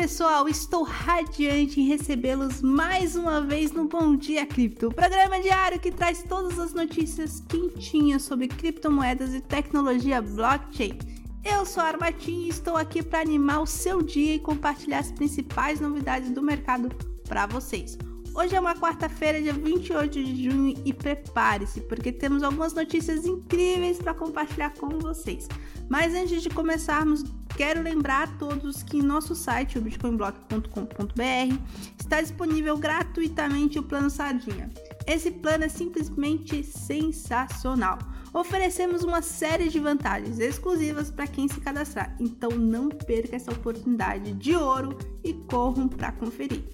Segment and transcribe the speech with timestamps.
[0.00, 5.78] pessoal, estou radiante em recebê-los mais uma vez no Bom Dia Cripto, o programa diário
[5.78, 10.96] que traz todas as notícias quentinhas sobre criptomoedas e tecnologia blockchain.
[11.44, 15.12] Eu sou a Armatim e estou aqui para animar o seu dia e compartilhar as
[15.12, 16.88] principais novidades do mercado
[17.28, 17.98] para vocês.
[18.34, 23.98] Hoje é uma quarta-feira, dia 28 de junho, e prepare-se, porque temos algumas notícias incríveis
[23.98, 25.46] para compartilhar com vocês.
[25.90, 27.22] Mas antes de começarmos,
[27.60, 31.58] quero lembrar a todos que em nosso site, o bitcoinblock.com.br,
[32.00, 34.70] está disponível gratuitamente o plano Sardinha.
[35.06, 37.98] Esse plano é simplesmente sensacional.
[38.32, 44.32] Oferecemos uma série de vantagens exclusivas para quem se cadastrar, então não perca essa oportunidade
[44.32, 46.64] de ouro e corram para conferir.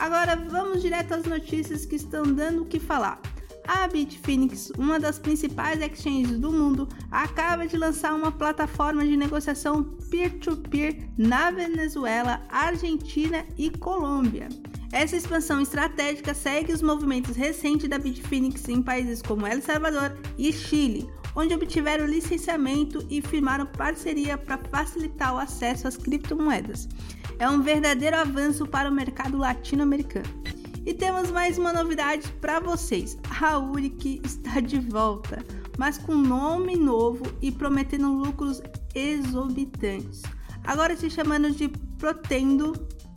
[0.00, 3.22] Agora vamos direto às notícias que estão dando o que falar.
[3.66, 9.82] A Bitfinex, uma das principais exchanges do mundo, acaba de lançar uma plataforma de negociação
[10.10, 14.48] peer-to-peer -peer na Venezuela, Argentina e Colômbia.
[14.92, 20.52] Essa expansão estratégica segue os movimentos recentes da Bitfinex em países como El Salvador e
[20.52, 26.86] Chile, onde obtiveram licenciamento e firmaram parceria para facilitar o acesso às criptomoedas.
[27.38, 30.43] É um verdadeiro avanço para o mercado latino-americano.
[30.86, 33.16] E temos mais uma novidade para vocês.
[33.40, 35.42] A Uric está de volta,
[35.78, 38.60] mas com nome novo e prometendo lucros
[38.94, 40.20] exorbitantes.
[40.62, 41.68] Agora se chamando de
[41.98, 42.74] Protendo,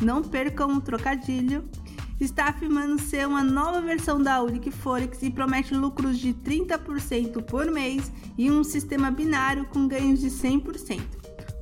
[0.00, 1.68] não percam um trocadilho,
[2.20, 7.68] está afirmando ser uma nova versão da Uric Forex e promete lucros de 30% por
[7.72, 11.17] mês e um sistema binário com ganhos de 100%.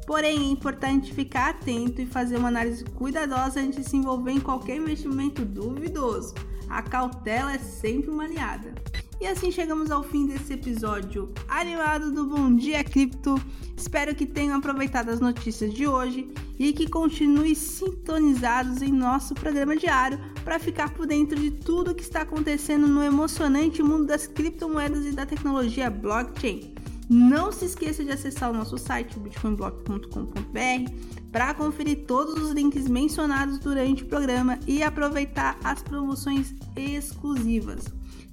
[0.06, 4.40] Porém, é importante ficar atento e fazer uma análise cuidadosa antes de se envolver em
[4.40, 6.34] qualquer investimento duvidoso.
[6.68, 8.74] A cautela é sempre uma aliada.
[9.20, 13.40] E assim chegamos ao fim desse episódio animado do Bom Dia Cripto.
[13.74, 19.74] Espero que tenham aproveitado as notícias de hoje e que continuem sintonizados em nosso programa
[19.74, 25.06] diário para ficar por dentro de tudo que está acontecendo no emocionante mundo das criptomoedas
[25.06, 26.76] e da tecnologia blockchain.
[27.08, 30.92] Não se esqueça de acessar o nosso site, bitcoinblock.com.br,
[31.30, 37.84] para conferir todos os links mencionados durante o programa e aproveitar as promoções exclusivas.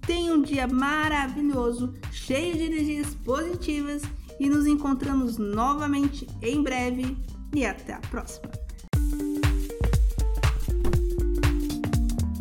[0.06, 4.02] Tenha um dia maravilhoso, cheio de energias positivas
[4.40, 7.16] e nos encontramos novamente em breve
[7.54, 8.63] e até a próxima.